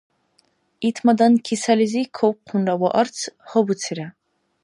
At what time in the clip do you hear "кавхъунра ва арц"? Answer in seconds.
2.15-3.17